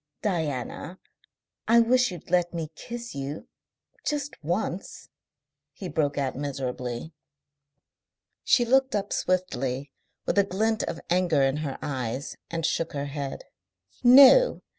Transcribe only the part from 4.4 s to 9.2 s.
once," he broke out miserably. She looked up